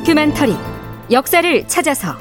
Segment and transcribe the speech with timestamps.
[0.00, 0.56] 다큐멘터리
[1.10, 2.16] 역사를 찾아서.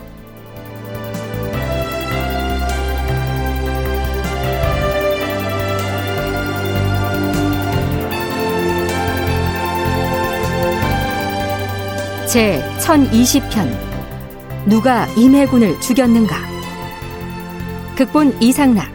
[12.27, 13.69] 제 1020편
[14.65, 16.35] 누가 임해군을 죽였는가?
[17.95, 18.91] 극본 이상락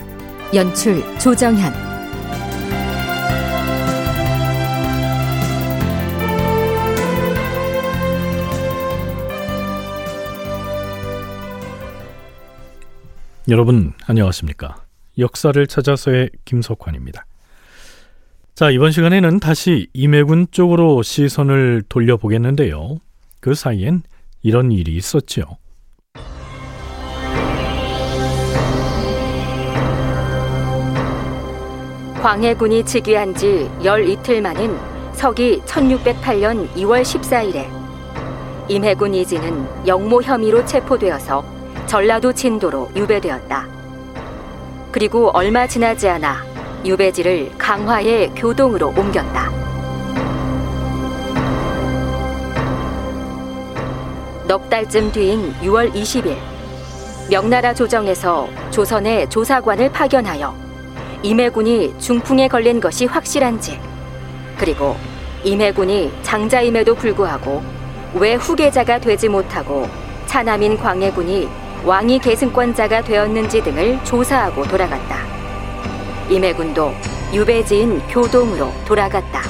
[0.54, 1.83] 연출 조정현
[13.48, 14.76] 여러분 안녕하십니까?
[15.18, 17.26] 역사를 찾아서의 김석환입니다.
[18.54, 22.98] 자, 이번 시간에는 다시 임해군 쪽으로 시선을 돌려보겠는데요.
[23.40, 24.02] 그 사이엔
[24.42, 25.44] 이런 일이 있었지요.
[32.22, 34.76] 광해군이 즉위한 지 열 이틀 만인
[35.12, 37.68] 서기 1608년 2월 14일에
[38.68, 41.44] 임해군 이진은 영모 혐의로 체포되어서
[41.94, 43.68] 전라도 진도로 유배되었다.
[44.90, 46.44] 그리고 얼마 지나지 않아
[46.84, 49.48] 유배지를 강화의 교동으로 옮겼다.
[54.48, 56.36] 넉 달쯤 뒤인 6월 20일
[57.30, 60.52] 명나라 조정에서 조선의 조사관을 파견하여
[61.22, 63.78] 임해군이 중풍에 걸린 것이 확실한지
[64.58, 64.96] 그리고
[65.44, 67.62] 임해군이 장자임에도 불구하고
[68.14, 69.88] 왜 후계자가 되지 못하고
[70.26, 75.18] 차남인 광해군이 왕위 계승권자가 되었는지 등을 조사하고 돌아갔다.
[76.30, 76.92] 임해군도
[77.34, 79.42] 유배지인 교동으로 돌아갔다.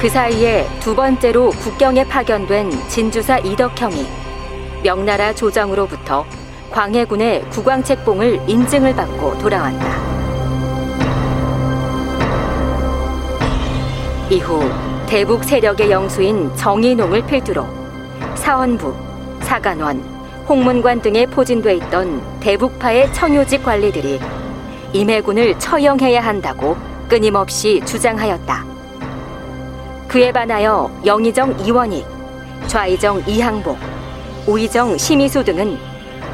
[0.00, 4.06] 그 사이에 두 번째로 국경에 파견된 진주사 이덕형이
[4.82, 6.24] 명나라 조정으로부터
[6.70, 10.12] 광해군의 국왕책봉을 인증을 받고 돌아왔다.
[14.30, 14.62] 이후
[15.06, 17.81] 대북 세력의 영수인 정인홍을 필두로
[18.42, 18.92] 사헌부,
[19.42, 20.00] 사관원,
[20.48, 24.18] 홍문관 등에 포진돼 있던 대북파의 청요직 관리들이
[24.92, 26.76] 임해군을 처형해야 한다고
[27.08, 28.64] 끊임없이 주장하였다.
[30.08, 32.04] 그에 반하여 영의정 이원익,
[32.66, 33.78] 좌의정 이항복,
[34.48, 35.78] 우의정 심의수 등은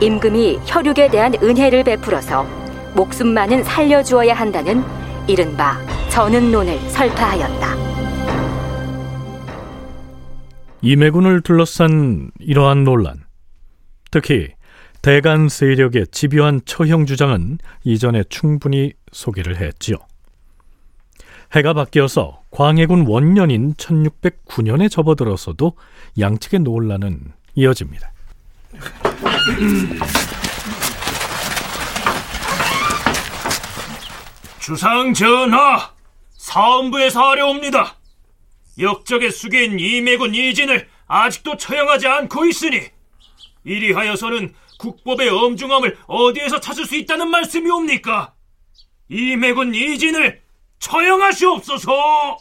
[0.01, 2.47] 임금이 혈육에 대한 은혜를 베풀어서
[2.95, 4.83] 목숨만은 살려주어야 한다는
[5.27, 5.77] 이른바
[6.09, 7.88] 전은론을 설파하였다.
[10.81, 13.25] 임해군을 둘러싼 이러한 논란,
[14.11, 14.49] 특히
[15.03, 19.97] 대간 세력의 집요한 처형 주장은 이전에 충분히 소개를 했지요.
[21.55, 25.73] 해가 바뀌어서 광해군 원년인 1609년에 접어들어서도
[26.19, 28.13] 양측의 논란은 이어집니다.
[34.59, 35.91] 주상 전하,
[36.37, 37.98] 사헌부에서 하려옵니다.
[38.79, 42.81] 역적의 수괴인 이매군 이진을 아직도 처형하지 않고 있으니
[43.65, 48.33] 이리하여서는 국법의 엄중함을 어디에서 찾을 수 있다는 말씀이옵니까?
[49.09, 50.41] 이매군 이진을
[50.79, 52.39] 처형하시옵소서!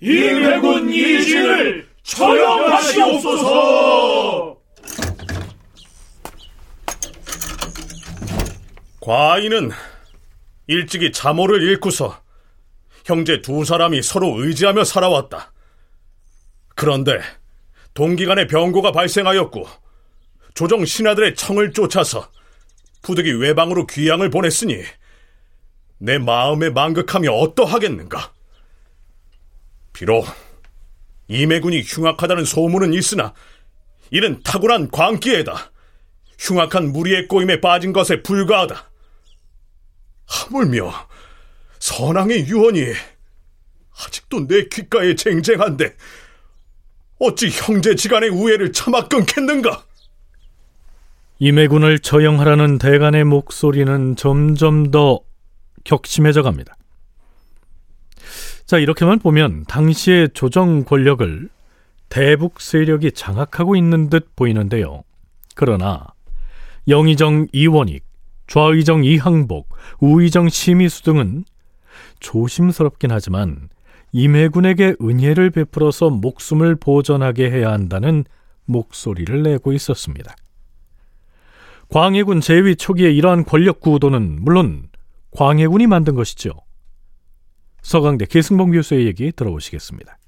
[0.00, 4.58] 이매군 이진을 처형하시옵소서!
[9.00, 9.70] 과인은
[10.66, 12.20] 일찍이 자모를 잃고서
[13.04, 15.52] 형제 두 사람이 서로 의지하며 살아왔다.
[16.80, 17.20] 그런데
[17.92, 19.68] 동기간에 병고가 발생하였고
[20.54, 22.32] 조정 신하들의 청을 쫓아서
[23.02, 24.82] 부득이 외방으로 귀양을 보냈으니
[25.98, 28.32] 내 마음의 망극함이 어떠하겠는가?
[29.92, 30.24] 비록
[31.28, 33.34] 이매군이 흉악하다는 소문은 있으나
[34.10, 35.72] 이는 탁월한 광기에다
[36.38, 38.90] 흉악한 무리의 꼬임에 빠진 것에 불과하다.
[40.24, 40.94] 하물며
[41.78, 42.86] 선왕의 유언이
[44.02, 45.94] 아직도 내 귓가에 쟁쟁한데
[47.20, 49.84] 어찌 형제지간의 우애를 참아 끊겠는가?
[51.38, 55.20] 임해군을 처형하라는 대간의 목소리는 점점 더
[55.84, 56.76] 격심해져 갑니다.
[58.66, 61.48] 자, 이렇게만 보면 당시의 조정 권력을
[62.08, 65.02] 대북 세력이 장악하고 있는 듯 보이는데요.
[65.54, 66.06] 그러나
[66.88, 68.04] 영의정 이원익,
[68.46, 69.68] 좌의정 이항복,
[70.00, 71.44] 우의정 심의수 등은
[72.20, 73.68] 조심스럽긴 하지만
[74.12, 78.24] 임해군에게 은혜를 베풀어서 목숨을 보전하게 해야 한다는
[78.64, 80.34] 목소리를 내고 있었습니다.
[81.90, 84.88] 광해군 제위 초기에 이러한 권력 구도는 물론
[85.32, 86.52] 광해군이 만든 것이죠.
[87.82, 90.18] 서강대 계승봉 교수의 얘기 들어보시겠습니다.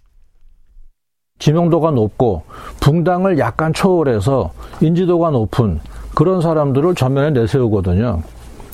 [1.39, 2.45] 지명도가 높고
[2.81, 5.81] 붕당을 약간 초월해서 인지도가 높은
[6.15, 8.23] 그런 사람들을 전면에 내세우거든요.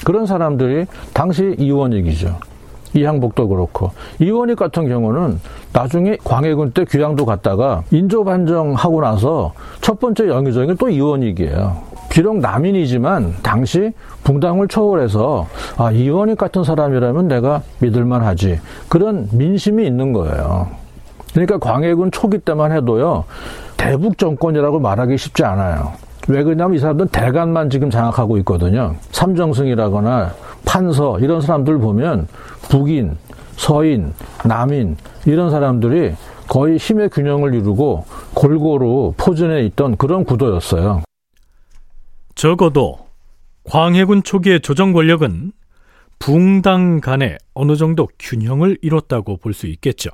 [0.05, 2.39] 그런 사람들이 당시 이원익이죠.
[2.95, 5.41] 이항복도 그렇고 이원익 같은 경우는
[5.73, 11.89] 나중에 광해군 때 귀양도 갔다가 인조 반정하고 나서 첫 번째 영의정이 또 이원익이에요.
[12.11, 13.93] 비록 남인이지만 당시
[14.25, 15.47] 붕당을 초월해서
[15.77, 20.69] 아 이원익 같은 사람이라면 내가 믿을만하지 그런 민심이 있는 거예요.
[21.33, 23.25] 그러니까 광해군 초기 때만 해도요
[23.77, 25.93] 대북 정권이라고 말하기 쉽지 않아요.
[26.29, 28.95] 왜 그러냐면 이 사람들은 대간만 지금 장악하고 있거든요.
[29.13, 30.33] 삼정승이라거나
[30.65, 32.27] 판서 이런 사람들 보면
[32.69, 33.17] 북인,
[33.57, 34.13] 서인,
[34.45, 36.15] 남인 이런 사람들이
[36.49, 38.05] 거의 힘의 균형을 이루고
[38.35, 41.03] 골고루 포진해 있던 그런 구도였어요.
[42.35, 43.09] 적어도
[43.65, 45.53] 광해군 초기의 조정 권력은
[46.19, 50.11] 붕당 간에 어느 정도 균형을 이뤘다고 볼 수 있겠죠.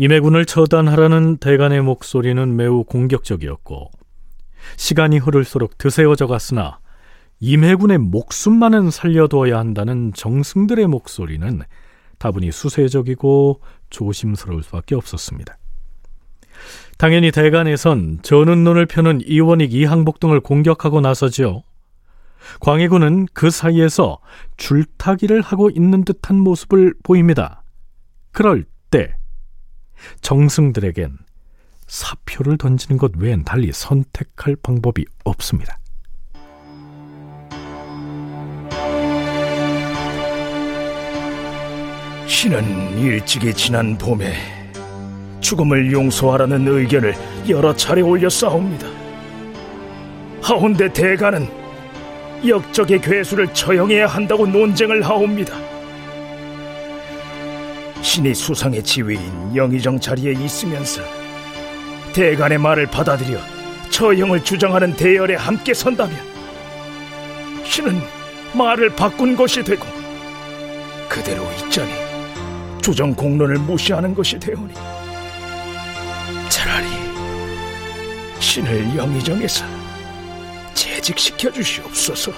[0.00, 3.90] 임해군을 처단하라는 대간의 목소리는 매우 공격적이었고
[4.76, 6.78] 시간이 흐를수록 드세워져 갔으나
[7.40, 11.62] 임해군의 목숨만은 살려두어야 한다는 정승들의 목소리는
[12.18, 13.60] 다분히 수세적이고
[13.90, 15.58] 조심스러울 수밖에 없었습니다.
[16.96, 18.20] 당연히 대간에선
[18.62, 21.62] 눈을 펴는 이원익 이항복 등을 공격하고 나서지요.
[22.60, 24.18] 광해군은 그 사이에서
[24.58, 27.62] 줄타기를 하고 있는 듯한 모습을 보입니다.
[28.32, 29.17] 그럴 때
[30.20, 31.18] 정승들에겐
[31.86, 35.78] 사표를 던지는 것 외엔 달리 선택할 방법이 없습니다.
[42.26, 44.34] 신은 일찍이 지난 봄에
[45.40, 47.14] 죽음을 용서하라는 의견을
[47.48, 48.86] 여러 차례 올렸사옵니다.
[50.42, 51.48] 하온데 대가는
[52.46, 55.67] 역적의 괴수를 처형해야 한다고 논쟁을 하옵니다.
[58.18, 61.00] 신이 수상의 지위인 영의정 자리에 있으면서
[62.12, 63.38] 대간의 말을 받아들여
[63.90, 66.18] 처형을 주장하는 대열에 함께 선다면
[67.62, 68.00] 신은
[68.54, 69.86] 말을 바꾼 것이 되고
[71.08, 71.92] 그대로 있자니
[72.82, 74.74] 조정 공론을 무시하는 것이 되오니
[76.48, 76.88] 차라리
[78.40, 79.64] 신을 영의정에서
[80.74, 82.32] 재직시켜 주시옵소서.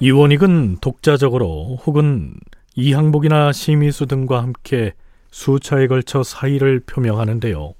[0.00, 2.34] 이원익은 독자적으로 혹은
[2.80, 4.94] 이항복이나 심의수 등과 함께
[5.32, 7.74] 수차에 걸쳐 사의를 표명하는데요.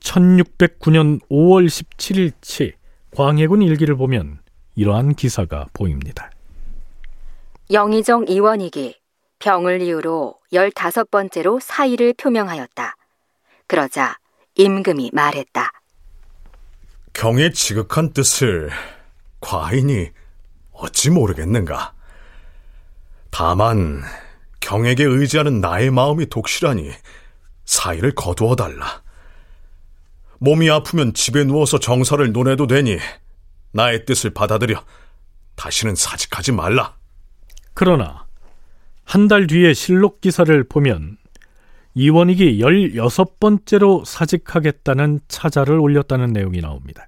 [0.00, 2.72] 1609년 5월 17일치
[3.14, 4.40] 광해군 일기를 보면
[4.74, 6.32] 이러한 기사가 보입니다.
[7.70, 8.96] 영의정 이원익이
[9.38, 12.96] 병을 이유로 15번째로 사의를 표명하였다.
[13.68, 14.16] 그러자
[14.56, 15.70] 임금이 말했다.
[17.12, 18.68] 경의 지극한 뜻을
[19.40, 20.10] 과인이
[20.72, 21.95] 어찌 모르겠는가?
[23.38, 24.00] 다만
[24.60, 26.90] 경에게 의지하는 나의 마음이 독실하니
[27.66, 29.02] 사이를 거두어 달라.
[30.38, 32.96] 몸이 아프면 집에 누워서 정서를 논해도 되니
[33.72, 34.82] 나의 뜻을 받아들여
[35.54, 36.96] 다시는 사직하지 말라.
[37.74, 38.24] 그러나
[39.04, 41.18] 한 달 뒤에 실록 기사를 보면
[41.92, 47.06] 이원익이 16번째로 사직하겠다는 차자를 올렸다는 내용이 나옵니다.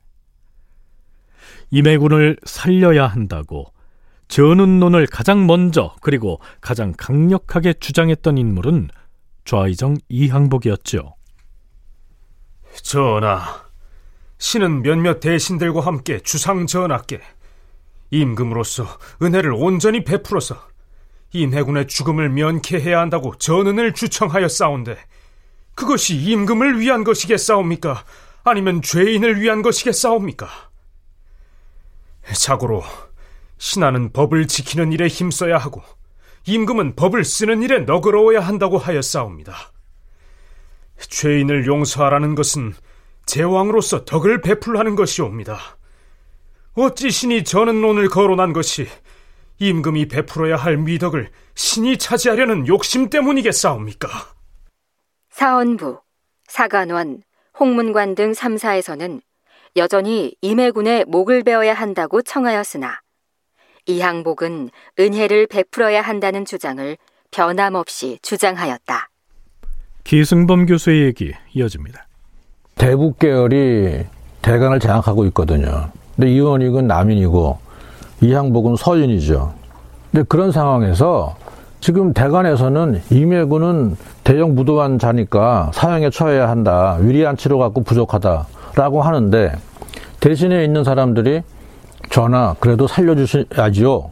[1.71, 3.73] 임해군을 살려야 한다고
[4.29, 8.91] 전운론을 가장 먼저 그리고 가장 강력하게 주장했던 인물은
[9.45, 11.15] 좌의정 이항복이었죠.
[12.83, 13.63] 전하,
[14.39, 17.21] 신은 몇몇 대신들과 함께 주상 전하께
[18.11, 18.87] 임금으로서
[19.23, 20.57] 은혜를 온전히 베풀어서
[21.33, 24.97] 임해군의 죽음을 면케해야 한다고 전은을 주청하여 싸운데
[25.75, 28.05] 그것이 임금을 위한 것이겠사옵니까?
[28.45, 30.49] 아니면 죄인을 위한 것이겠사옵니까?
[32.35, 32.83] 자고로
[33.59, 35.83] 신하는 법을 지키는 일에 힘써야 하고
[36.47, 39.55] 임금은 법을 쓰는 일에 너그러워야 한다고 하였사옵니다.
[40.99, 42.75] 죄인을 용서하라는 것은
[43.27, 45.59] 제왕으로서 덕을 베풀라는 것이옵니다.
[46.75, 48.87] 어찌 신이 전은론을 거론한 것이
[49.59, 54.09] 임금이 베풀어야 할 미덕을 신이 차지하려는 욕심 때문이겠사옵니까?
[55.31, 56.01] 사헌부,
[56.47, 57.23] 사간원,
[57.59, 59.21] 홍문관 등 3사에서는
[59.77, 63.01] 여전히 임해군의 목을 베어야 한다고 청하였으나
[63.89, 66.97] 이항복은 은혜를 베풀어야 한다는 주장을
[67.31, 69.09] 변함없이 주장하였다.
[70.05, 72.07] 기승범 교수의 얘기 이어집니다.
[72.77, 74.05] 대북 계열이
[74.43, 75.91] 대간을 장악하고 있거든요.
[76.15, 77.59] 근데 이원익은 남인이고
[78.21, 79.55] 이항복은 서인이죠.
[80.13, 81.37] 근데 그런 상황에서
[81.81, 86.99] 지금 대간에서는 임해군은 대형 무도한 자니까 사형에 처해야 한다.
[87.01, 89.53] 위리한 치료 갖고 부족하다라고 하는데
[90.21, 91.43] 대신에 있는 사람들이
[92.19, 94.11] 전하 그래도 살려주셔야지요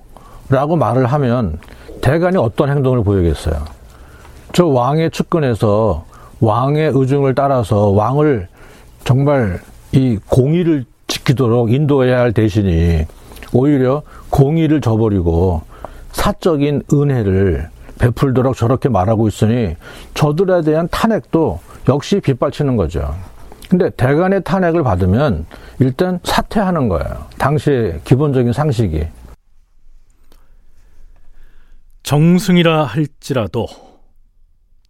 [0.49, 1.59] 라고 말을 하면
[2.01, 3.57] 대간이 어떤 행동을 보이겠어요
[4.53, 6.05] 저 왕의 측근에서
[6.39, 8.47] 왕의 의중을 따라서 왕을
[9.03, 9.59] 정말
[9.91, 13.07] 이 공의를 지키도록 인도해야 할 대신이
[13.53, 15.63] 오히려 공의를 저버리고
[16.13, 19.75] 사적인 은혜를 베풀도록 저렇게 말하고 있으니
[20.15, 21.59] 저들에 대한 탄핵도
[21.89, 23.15] 역시 빗발치는 거죠.
[23.69, 25.47] 근데 대간의 탄핵을 받으면
[25.81, 27.27] 일단 사퇴하는 거예요.
[27.39, 29.07] 당시의 기본적인 상식이.
[32.03, 33.67] 정승이라 할지라도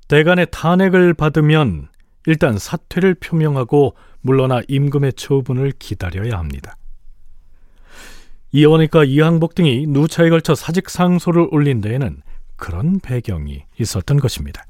[0.09, 1.89] 대간의 탄핵을 받으면
[2.27, 6.77] 일단 사퇴를 표명하고 물러나 임금의 처분을 기다려야 합니다.
[8.53, 12.23] 이원익과 이항복 등이 누차에 걸쳐 사직 상소를 올린 데에는
[12.57, 14.65] 그런 배경이 있었던 것입니다.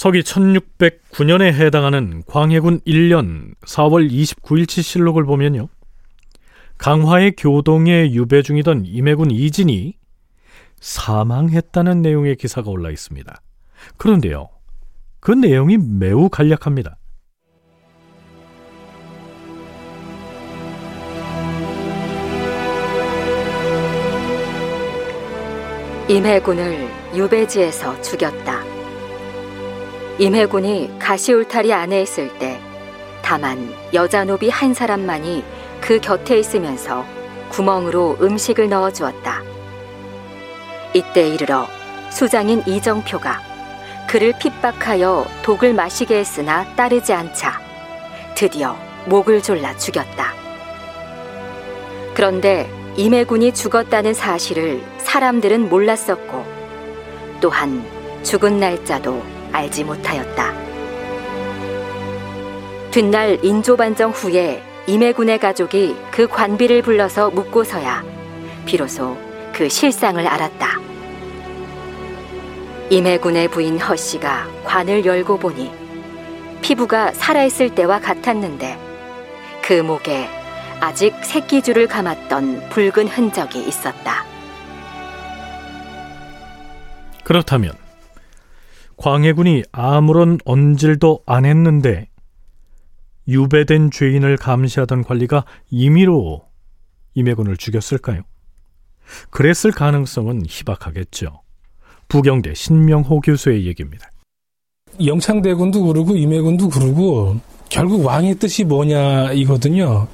[0.00, 5.68] 서기 1609년에 해당하는 광해군 1년 4월 29일치 실록을 보면요.
[6.78, 9.98] 강화의 교동에 유배 중이던 임해군 이진이
[10.80, 13.42] 사망했다는 내용의 기사가 올라 있습니다.
[13.98, 14.48] 그런데요.
[15.20, 16.96] 그 내용이 매우 간략합니다.
[26.08, 28.79] 임해군을 유배지에서 죽였다.
[30.20, 32.60] 임해군이 가시울타리 안에 있을 때
[33.22, 35.42] 다만 여자 노비 한 사람만이
[35.80, 37.06] 그 곁에 있으면서
[37.48, 39.42] 구멍으로 음식을 넣어 주었다.
[40.92, 41.66] 이때 이르러
[42.10, 43.40] 수장인 이정표가
[44.06, 47.58] 그를 핍박하여 독을 마시게 했으나 따르지 않자
[48.34, 50.34] 드디어 목을 졸라 죽였다.
[52.12, 56.44] 그런데 임해군이 죽었다는 사실을 사람들은 몰랐었고
[57.40, 57.82] 또한
[58.22, 60.52] 죽은 날짜도 알지 못하였다.
[62.90, 68.02] 뒷날 인조 반정 후에 임해군의 가족이 그 관비를 불러서 묻고서야
[68.66, 69.16] 비로소
[69.52, 70.80] 그 실상을 알았다.
[72.90, 75.70] 임해군의 부인 허 씨가 관을 열고 보니
[76.62, 78.76] 피부가 살아있을 때와 같았는데
[79.62, 80.28] 그 목에
[80.80, 84.24] 아직 새끼줄을 감았던 붉은 흔적이 있었다.
[87.22, 87.79] 그렇다면
[89.00, 92.08] 광해군이 아무런 언질도 안 했는데
[93.28, 96.42] 유배된 죄인을 감시하던 관리가 임의로
[97.14, 98.22] 임해군을 죽였을까요?
[99.30, 101.40] 그랬을 가능성은 희박하겠죠.
[102.08, 104.10] 부경대 신명호 교수의 얘기입니다.
[105.02, 107.40] 영창대군도 그러고 임해군도 그러고
[107.70, 110.08] 결국 왕의 뜻이 뭐냐 이거든요.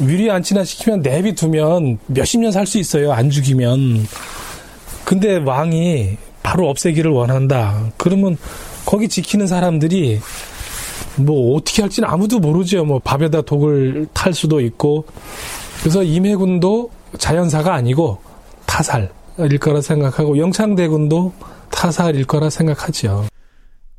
[0.00, 3.12] 위리 안치나 시키면 내비두면 몇십 년 살 수 있어요.
[3.12, 4.04] 안 죽이면.
[5.04, 7.90] 근데 왕이 바로 없애기를 원한다.
[7.96, 8.36] 그러면
[8.86, 10.20] 거기 지키는 사람들이
[11.16, 12.84] 뭐 어떻게 할지는 아무도 모르죠.
[12.84, 15.04] 뭐 밥에다 독을 탈 수도 있고.
[15.80, 18.20] 그래서 임해군도 자연사가 아니고
[18.66, 21.32] 타살일 거라 생각하고 영창대군도
[21.70, 23.26] 타살일 거라 생각하지요.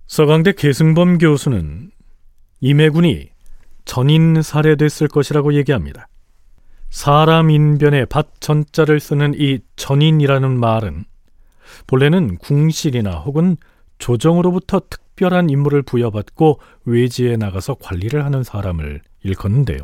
[0.07, 1.91] 서강대 계승범 교수는
[2.59, 3.29] 임해군이
[3.85, 6.07] 전인 살해됐을 것이라고 얘기합니다.
[6.89, 11.05] 사람 인변에 밭 전자를 쓰는 이 전인이라는 말은
[11.87, 13.57] 본래는 궁실이나 혹은
[13.97, 19.79] 조정으로부터 특별한 임무를 부여받고 외지에 나가서 관리를 하는 사람을 일컫는데요.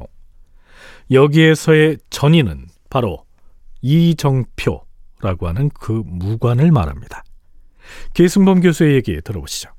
[1.12, 3.24] 여기에서의 전인은 바로
[3.82, 7.24] 이정표라고 하는 그 무관을 말합니다.
[8.14, 9.70] 계승범 교수의 얘기 들어보시죠.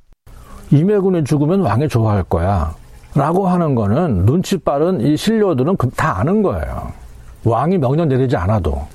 [0.71, 2.75] 임해군이 죽으면 왕이 좋아할 거야.
[3.15, 6.93] 라고 하는 거는 눈치 빠른 이 신료들은 다 아는 거예요.
[7.45, 8.87] 왕이 명령 내리지 않아도.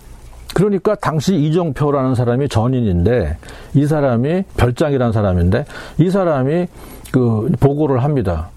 [0.53, 3.37] 그러니까 당시 이정표라는 사람이 전인인데
[3.73, 5.65] 이 사람이 별장이라는 사람인데
[5.97, 6.67] 이 사람이
[7.11, 8.49] 그 보고를 합니다.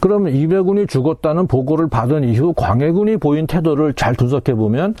[0.00, 4.94] 그러면 이배군이 죽었다는 보고를 받은 이후 광해군이 보인 태도를 잘 분석해 보면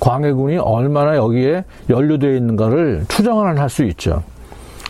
[0.00, 4.22] 광해군이 얼마나 여기에 연루되어 있는가를 추정을 할 수 있죠.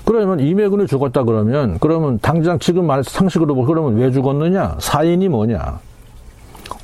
[0.05, 4.77] 그러면 이매군이 죽었다 그러면 그러면 당장 지금 말해서 상식으로 보면 그러면 왜 죽었느냐?
[4.79, 5.81] 사인이 뭐냐?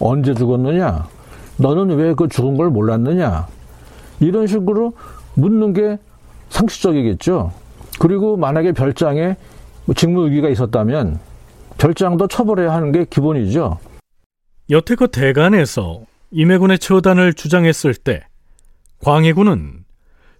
[0.00, 1.06] 언제 죽었느냐?
[1.58, 3.46] 너는 왜 그 죽은 걸 몰랐느냐?
[4.26, 4.94] 이런 식으로
[5.34, 5.98] 묻는 게
[6.50, 7.52] 상식적이겠죠.
[7.98, 9.36] 그리고 만약에 별장에
[9.94, 11.18] 직무유기가 있었다면
[11.78, 13.78] 별장도 처벌해야 하는 게 기본이죠.
[14.70, 18.26] 여태껏 대간에서 임해군의 처단을 주장했을 때
[19.00, 19.84] 광해군은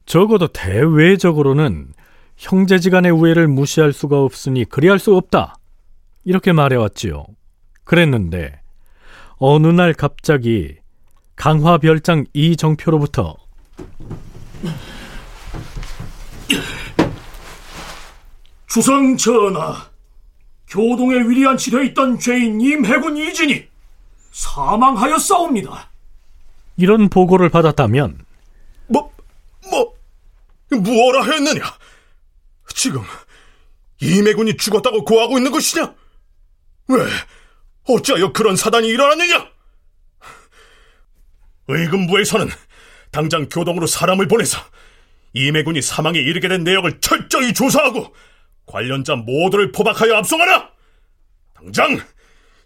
[0.07, 1.89] 적어도 대외적으로는
[2.37, 5.57] 형제지간의 우애를 무시할 수가 없으니 그리할 수 없다.
[6.25, 7.25] 이렇게 말해왔지요.
[7.85, 8.61] 그랬는데
[9.37, 10.77] 어느 날 갑자기
[11.37, 13.37] 강화별장 이정표로부터
[18.69, 19.91] 주상 전하,
[20.69, 23.69] 교동에 위리안치 돼 있던 죄인 임해군 이진이
[24.31, 25.91] 사망하였사옵니다.
[26.79, 28.25] 이런 보고를 받았다면
[28.87, 29.13] 뭐,
[29.71, 29.95] 뭐,
[30.71, 31.63] 무엇라 했느냐?
[32.75, 33.03] 지금
[34.01, 35.95] 이매군이 죽었다고 고하고 있는 것이냐?
[36.89, 37.05] 왜?
[37.85, 39.49] 어찌하여 그런 사단이 일어났느냐?
[41.69, 42.49] 의금부에서는
[43.13, 44.59] 당장 교동으로 사람을 보내서
[45.35, 48.13] 이매군이 사망에 이르게 된 내역을 철저히 조사하고
[48.67, 50.71] 관련자 모두를 포박하여 압송하라!
[51.55, 52.01] 당장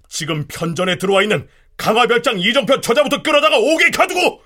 [0.09, 4.41] 지금 편전에 들어와 있는 강화별장 이정표 처자부터 끌어다가 옥에 가두고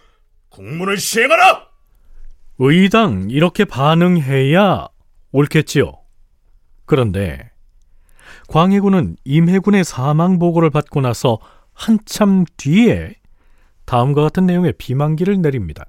[0.49, 1.69] 국문을 시행하라!
[2.59, 4.89] 의당 이렇게 반응해야
[5.33, 5.93] 옳겠지요.
[6.87, 7.51] 그런데
[8.49, 11.39] 광해군은 임해군의 사망 보고를 받고 나서
[11.73, 13.15] 한참 뒤에
[13.91, 15.85] 다음과 같은 내용의 비만기를 내립니다.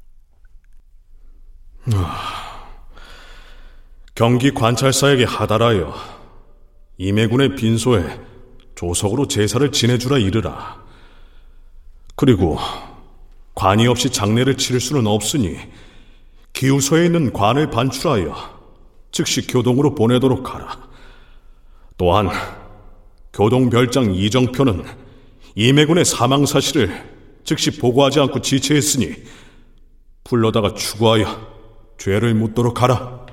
[4.15, 5.93] 경기 관찰사에게 하달하여
[6.97, 8.19] 임해군의 빈소에
[8.73, 10.83] 조석으로 제사를 지내주라 이르라.
[12.15, 12.57] 그리고
[13.53, 15.59] 관이 없이 장례를 치를 수는 없으니
[16.53, 18.35] 기우소에 있는 관을 반출하여
[19.11, 20.89] 즉시 교동으로 보내도록 하라.
[21.99, 22.31] 또한
[23.31, 24.85] 교동별장 이정표는
[25.53, 27.10] 임해군의 사망 사실을
[27.43, 29.13] 즉시 보고하지 않고 지체했으니
[30.23, 31.51] 불러다가 추구하여
[31.97, 33.25] 죄를 묻도록 하라.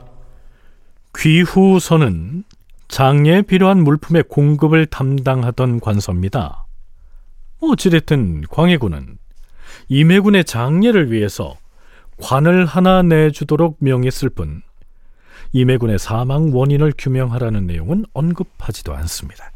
[1.16, 2.44] 귀후선은
[2.88, 6.66] 장례에 필요한 물품의 공급을 담당하던 관서입니다.
[7.60, 9.18] 어찌됐든 광해군은
[9.88, 11.56] 임해군의 장례를 위해서
[12.20, 14.62] 관을 하나 내주도록 명했을 뿐
[15.52, 19.50] 임해군의 사망 원인을 규명하라는 내용은 언급하지도 않습니다.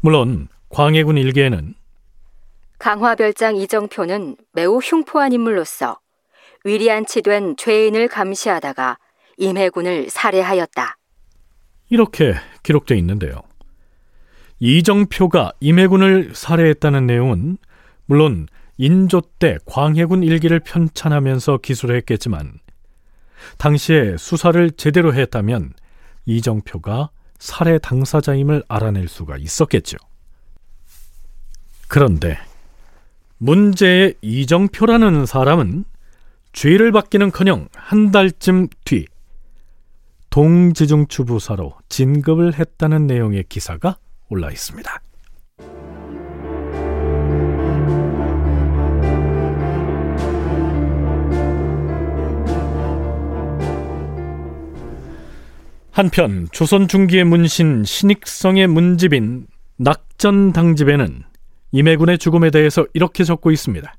[0.00, 1.74] 물론 광해군 일기에는
[2.80, 6.00] 강화별장 이정표는 매우 흉포한 인물로서
[6.64, 8.98] 위리안치된 죄인을 감시하다가
[9.36, 10.96] 임해군을 살해하였다.
[11.90, 13.42] 이렇게 기록되어 있는데요.
[14.60, 17.58] 이정표가 임해군을 살해했다는 내용은
[18.06, 22.60] 물론 인조 때 광해군 일기를 편찬하면서 기술을 했겠지만
[23.58, 25.74] 당시에 수사를 제대로 했다면
[26.24, 29.98] 이정표가 살해 당사자임을 알아낼 수가 있었겠죠.
[31.88, 32.38] 그런데
[33.42, 35.84] 문제의 이정표라는 사람은
[36.52, 39.06] 죄를 받기는커녕 한 달쯤 뒤
[40.28, 43.96] 동지중추부사로 진급을 했다는 내용의 기사가
[44.28, 45.00] 올라 있습니다.
[55.92, 59.46] 한편 조선 중기의 문신 신익성의 문집인
[59.78, 61.29] 낙전당집에는
[61.72, 63.92] 임해군의 죽음에 대해서 이렇게 적고 있습니다.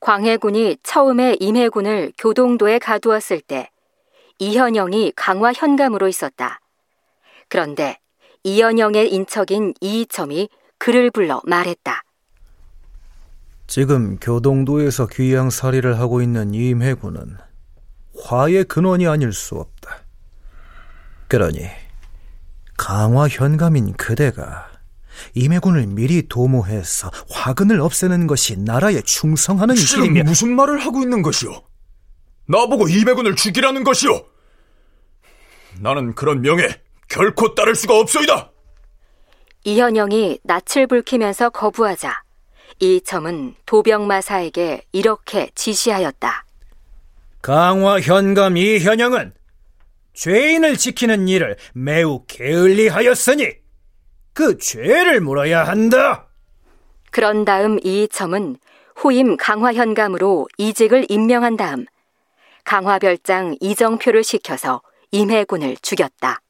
[0.00, 3.70] 광해군이 처음에 임해군을 교동도에 가두었을 때
[4.38, 6.60] 이현영이 강화 현감으로 있었다.
[7.48, 7.98] 그런데
[8.44, 10.48] 이현영의 인척인 이이첨이
[10.78, 12.02] 그를 불러 말했다.
[13.66, 17.36] 지금 교동도에서 귀양살이를 하고 있는 임해군은
[18.22, 20.04] 화의 근원이 아닐 수 없다.
[21.26, 21.66] 그러니
[22.76, 24.67] 강화 현감인 그대가
[25.34, 31.62] 임해군을 미리 도모해서 화근을 없애는 것이 나라에 충성하는 길이며 무슨 말을 하고 있는 것이오?
[32.46, 34.24] 나보고 임해군을 죽이라는 것이오?
[35.80, 36.68] 나는 그런 명에
[37.08, 38.50] 결코 따를 수가 없소이다.
[39.64, 42.22] 이현영이 낯을 불키면서 거부하자
[42.80, 46.44] 이첨은 도병마사에게 이렇게 지시하였다.
[47.42, 49.32] 강화 현감 이현영은
[50.14, 53.46] 죄인을 지키는 일을 매우 게을리하였으니
[54.38, 56.28] 그 죄를 물어야 한다.
[57.10, 58.58] 그런 다음 이첨은
[58.94, 61.86] 후임 강화현감으로 이직을 임명한 다음
[62.62, 66.40] 강화별장 이정표를 시켜서 임해군을 죽였다.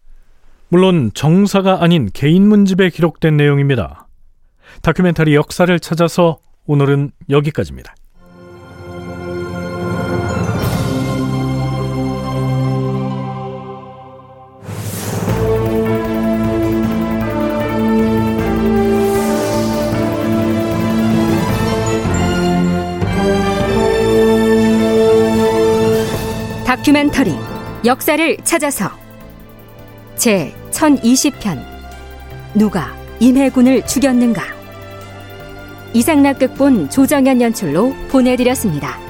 [0.68, 4.06] 물론 정사가 아닌 개인 문집에 기록된 내용입니다.
[4.82, 7.94] 다큐멘터리 역사를 찾아서 오늘은 여기까지입니다.
[26.88, 27.34] 다큐멘터리
[27.84, 28.90] 역사를 찾아서
[30.16, 31.62] 제 1020편
[32.54, 34.42] 누가 임해군을 죽였는가
[35.92, 39.07] 이상락 극본 조정현 연출로 보내드렸습니다.